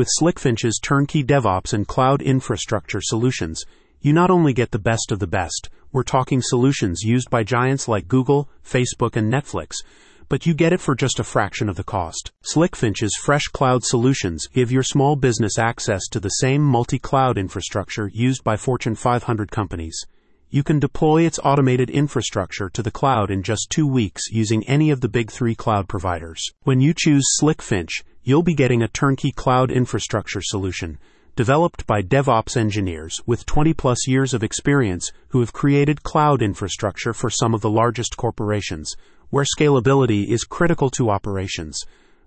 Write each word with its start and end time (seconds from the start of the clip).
With 0.00 0.08
Slickfinch's 0.18 0.80
turnkey 0.80 1.22
DevOps 1.22 1.74
and 1.74 1.86
cloud 1.86 2.22
infrastructure 2.22 3.02
solutions, 3.02 3.66
you 4.00 4.14
not 4.14 4.30
only 4.30 4.54
get 4.54 4.70
the 4.70 4.78
best 4.78 5.12
of 5.12 5.18
the 5.18 5.26
best, 5.26 5.68
we're 5.92 6.04
talking 6.04 6.40
solutions 6.42 7.02
used 7.02 7.28
by 7.28 7.42
giants 7.44 7.86
like 7.86 8.08
Google, 8.08 8.48
Facebook, 8.64 9.14
and 9.14 9.30
Netflix, 9.30 9.74
but 10.30 10.46
you 10.46 10.54
get 10.54 10.72
it 10.72 10.80
for 10.80 10.94
just 10.94 11.20
a 11.20 11.22
fraction 11.22 11.68
of 11.68 11.76
the 11.76 11.84
cost. 11.84 12.32
Slickfinch's 12.42 13.14
fresh 13.14 13.48
cloud 13.48 13.84
solutions 13.84 14.46
give 14.46 14.72
your 14.72 14.82
small 14.82 15.16
business 15.16 15.58
access 15.58 16.08
to 16.08 16.18
the 16.18 16.30
same 16.30 16.62
multi 16.62 16.98
cloud 16.98 17.36
infrastructure 17.36 18.08
used 18.08 18.42
by 18.42 18.56
Fortune 18.56 18.94
500 18.94 19.50
companies. 19.50 20.06
You 20.48 20.62
can 20.62 20.80
deploy 20.80 21.26
its 21.26 21.38
automated 21.44 21.90
infrastructure 21.90 22.70
to 22.70 22.82
the 22.82 22.90
cloud 22.90 23.30
in 23.30 23.42
just 23.42 23.68
two 23.68 23.86
weeks 23.86 24.30
using 24.30 24.66
any 24.66 24.90
of 24.90 25.02
the 25.02 25.10
big 25.10 25.30
three 25.30 25.54
cloud 25.54 25.88
providers. 25.88 26.42
When 26.62 26.80
you 26.80 26.94
choose 26.96 27.26
Slickfinch, 27.38 28.02
you'll 28.30 28.44
be 28.44 28.54
getting 28.54 28.80
a 28.80 28.86
turnkey 28.86 29.32
cloud 29.32 29.72
infrastructure 29.72 30.40
solution 30.40 30.96
developed 31.34 31.84
by 31.84 32.00
DevOps 32.00 32.56
engineers 32.56 33.20
with 33.26 33.44
20 33.44 33.74
plus 33.74 34.06
years 34.06 34.32
of 34.32 34.44
experience 34.44 35.10
who 35.30 35.40
have 35.40 35.52
created 35.52 36.04
cloud 36.04 36.40
infrastructure 36.40 37.12
for 37.12 37.28
some 37.28 37.54
of 37.54 37.60
the 37.60 37.68
largest 37.68 38.16
corporations, 38.16 38.94
where 39.30 39.44
scalability 39.44 40.28
is 40.28 40.44
critical 40.44 40.90
to 40.90 41.10
operations. 41.10 41.76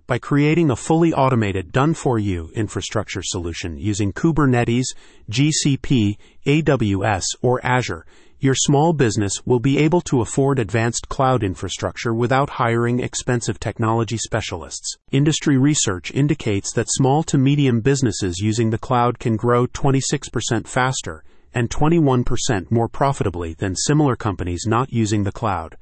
By 0.06 0.18
creating 0.18 0.70
a 0.70 0.76
fully 0.76 1.14
automated, 1.14 1.72
done 1.72 1.94
for 1.94 2.18
you 2.18 2.50
infrastructure 2.54 3.22
solution 3.22 3.78
using 3.78 4.12
Kubernetes, 4.12 4.88
GCP, 5.30 6.18
AWS, 6.44 7.24
or 7.40 7.64
Azure, 7.64 8.04
your 8.44 8.54
small 8.54 8.92
business 8.92 9.32
will 9.46 9.58
be 9.58 9.78
able 9.78 10.02
to 10.02 10.20
afford 10.20 10.58
advanced 10.58 11.08
cloud 11.08 11.42
infrastructure 11.42 12.12
without 12.12 12.50
hiring 12.50 13.00
expensive 13.00 13.58
technology 13.58 14.18
specialists. 14.18 14.98
Industry 15.10 15.56
research 15.56 16.10
indicates 16.12 16.70
that 16.74 16.90
small 16.90 17.22
to 17.22 17.38
medium 17.38 17.80
businesses 17.80 18.40
using 18.40 18.68
the 18.68 18.76
cloud 18.76 19.18
can 19.18 19.36
grow 19.36 19.66
26% 19.66 20.68
faster 20.68 21.24
and 21.54 21.70
21% 21.70 22.70
more 22.70 22.86
profitably 22.86 23.54
than 23.54 23.74
similar 23.74 24.14
companies 24.14 24.64
not 24.66 24.92
using 24.92 25.24
the 25.24 25.32
cloud. 25.32 25.78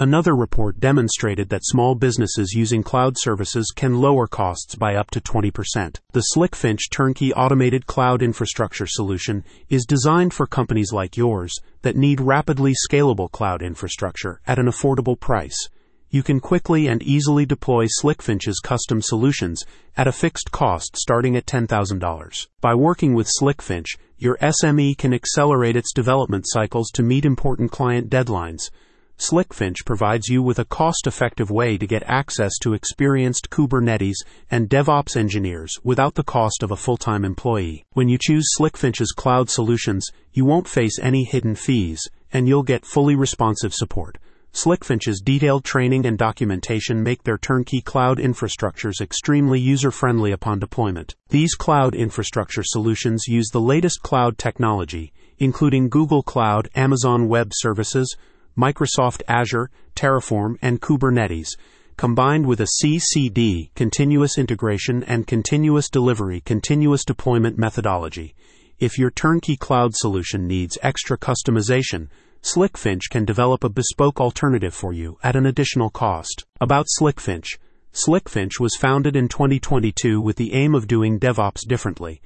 Another 0.00 0.36
report 0.36 0.78
demonstrated 0.78 1.48
that 1.48 1.64
small 1.64 1.96
businesses 1.96 2.52
using 2.52 2.84
cloud 2.84 3.16
services 3.18 3.72
can 3.74 4.00
lower 4.00 4.28
costs 4.28 4.76
by 4.76 4.94
up 4.94 5.10
to 5.10 5.20
20%. 5.20 5.98
The 6.12 6.22
Slickfinch 6.36 6.82
turnkey 6.92 7.34
automated 7.34 7.88
cloud 7.88 8.22
infrastructure 8.22 8.86
solution 8.86 9.42
is 9.68 9.84
designed 9.84 10.32
for 10.32 10.46
companies 10.46 10.92
like 10.92 11.16
yours 11.16 11.52
that 11.82 11.96
need 11.96 12.20
rapidly 12.20 12.74
scalable 12.88 13.28
cloud 13.28 13.60
infrastructure 13.60 14.40
at 14.46 14.60
an 14.60 14.66
affordable 14.66 15.18
price. 15.18 15.68
You 16.10 16.22
can 16.22 16.38
quickly 16.38 16.86
and 16.86 17.02
easily 17.02 17.44
deploy 17.44 17.86
Slickfinch's 18.00 18.60
custom 18.60 19.02
solutions 19.02 19.64
at 19.96 20.06
a 20.06 20.12
fixed 20.12 20.52
cost 20.52 20.96
starting 20.96 21.34
at 21.34 21.44
$10,000. 21.44 22.46
By 22.60 22.74
working 22.76 23.14
with 23.14 23.28
Slickfinch, 23.40 23.98
your 24.16 24.38
SME 24.40 24.96
can 24.96 25.12
accelerate 25.12 25.74
its 25.74 25.92
development 25.92 26.44
cycles 26.46 26.90
to 26.92 27.02
meet 27.02 27.24
important 27.24 27.72
client 27.72 28.08
deadlines 28.08 28.70
Slickfinch 29.18 29.84
provides 29.84 30.28
you 30.28 30.44
with 30.44 30.60
a 30.60 30.64
cost 30.64 31.08
effective 31.08 31.50
way 31.50 31.76
to 31.76 31.88
get 31.88 32.04
access 32.06 32.56
to 32.58 32.72
experienced 32.72 33.50
Kubernetes 33.50 34.18
and 34.48 34.70
DevOps 34.70 35.16
engineers 35.16 35.74
without 35.82 36.14
the 36.14 36.22
cost 36.22 36.62
of 36.62 36.70
a 36.70 36.76
full 36.76 36.96
time 36.96 37.24
employee. 37.24 37.84
When 37.94 38.08
you 38.08 38.16
choose 38.16 38.54
Slickfinch's 38.56 39.10
cloud 39.10 39.50
solutions, 39.50 40.06
you 40.32 40.44
won't 40.44 40.68
face 40.68 41.00
any 41.00 41.24
hidden 41.24 41.56
fees, 41.56 42.00
and 42.32 42.46
you'll 42.46 42.62
get 42.62 42.86
fully 42.86 43.16
responsive 43.16 43.74
support. 43.74 44.18
Slickfinch's 44.52 45.20
detailed 45.20 45.64
training 45.64 46.06
and 46.06 46.16
documentation 46.16 47.02
make 47.02 47.24
their 47.24 47.38
turnkey 47.38 47.80
cloud 47.80 48.18
infrastructures 48.18 49.00
extremely 49.00 49.58
user 49.58 49.90
friendly 49.90 50.30
upon 50.30 50.60
deployment. 50.60 51.16
These 51.30 51.56
cloud 51.56 51.96
infrastructure 51.96 52.62
solutions 52.62 53.24
use 53.26 53.48
the 53.48 53.60
latest 53.60 54.00
cloud 54.02 54.38
technology, 54.38 55.12
including 55.38 55.88
Google 55.88 56.22
Cloud, 56.22 56.68
Amazon 56.76 57.26
Web 57.26 57.50
Services, 57.52 58.16
Microsoft 58.58 59.22
Azure, 59.28 59.70
Terraform, 59.94 60.56
and 60.60 60.80
Kubernetes, 60.80 61.50
combined 61.96 62.46
with 62.46 62.60
a 62.60 62.66
CI/CD, 62.80 63.70
continuous 63.74 64.36
integration 64.36 65.04
and 65.04 65.26
continuous 65.26 65.88
delivery, 65.88 66.40
continuous 66.40 67.04
deployment 67.04 67.56
methodology. 67.56 68.34
If 68.78 68.98
your 68.98 69.10
turnkey 69.10 69.56
cloud 69.56 69.94
solution 69.94 70.46
needs 70.46 70.78
extra 70.82 71.16
customization, 71.16 72.08
Slickfinch 72.42 73.10
can 73.10 73.24
develop 73.24 73.64
a 73.64 73.68
bespoke 73.68 74.20
alternative 74.20 74.74
for 74.74 74.92
you 74.92 75.18
at 75.22 75.34
an 75.34 75.46
additional 75.46 75.90
cost. 75.90 76.44
About 76.60 76.86
Slickfinch. 77.00 77.58
Slickfinch 77.92 78.60
was 78.60 78.76
founded 78.76 79.16
in 79.16 79.28
2022 79.28 80.20
with 80.20 80.36
the 80.36 80.52
aim 80.52 80.74
of 80.74 80.86
doing 80.86 81.18
DevOps 81.18 81.66
differently. 81.66 82.20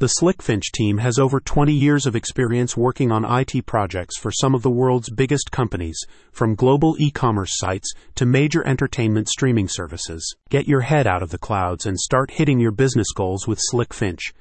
The 0.00 0.14
Slickfinch 0.22 0.70
team 0.72 0.98
has 0.98 1.18
over 1.18 1.40
20 1.40 1.72
years 1.72 2.06
of 2.06 2.14
experience 2.14 2.76
working 2.76 3.10
on 3.10 3.24
IT 3.24 3.66
projects 3.66 4.16
for 4.16 4.30
some 4.30 4.54
of 4.54 4.62
the 4.62 4.70
world's 4.70 5.10
biggest 5.10 5.50
companies, 5.50 5.98
from 6.30 6.54
global 6.54 6.94
e 7.00 7.10
commerce 7.10 7.58
sites 7.58 7.92
to 8.14 8.24
major 8.24 8.64
entertainment 8.64 9.28
streaming 9.28 9.66
services. 9.66 10.36
Get 10.50 10.68
your 10.68 10.82
head 10.82 11.08
out 11.08 11.24
of 11.24 11.30
the 11.30 11.38
clouds 11.38 11.84
and 11.84 11.98
start 11.98 12.30
hitting 12.30 12.60
your 12.60 12.70
business 12.70 13.08
goals 13.12 13.48
with 13.48 13.60
Slickfinch. 13.72 14.32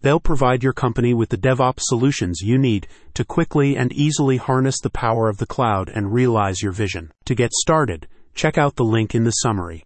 They'll 0.00 0.18
provide 0.18 0.64
your 0.64 0.72
company 0.72 1.14
with 1.14 1.28
the 1.28 1.38
DevOps 1.38 1.82
solutions 1.82 2.40
you 2.42 2.58
need 2.58 2.88
to 3.14 3.24
quickly 3.24 3.76
and 3.76 3.92
easily 3.92 4.38
harness 4.38 4.80
the 4.80 4.90
power 4.90 5.28
of 5.28 5.38
the 5.38 5.46
cloud 5.46 5.88
and 5.90 6.12
realize 6.12 6.60
your 6.60 6.72
vision. 6.72 7.12
To 7.26 7.36
get 7.36 7.52
started, 7.52 8.08
check 8.34 8.58
out 8.58 8.74
the 8.74 8.82
link 8.82 9.14
in 9.14 9.22
the 9.22 9.30
summary. 9.30 9.82